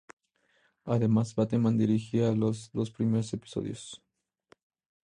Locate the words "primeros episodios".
2.89-4.01